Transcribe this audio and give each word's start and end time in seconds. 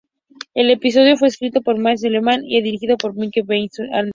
El 0.55 0.71
episodio 0.71 1.15
fue 1.15 1.27
escrito 1.27 1.61
por 1.61 1.77
Matt 1.77 1.97
Selman 1.97 2.43
y 2.43 2.59
dirigido 2.63 2.97
por 2.97 3.13
Mike 3.15 3.43
B. 3.45 3.55
Anderson. 3.93 4.09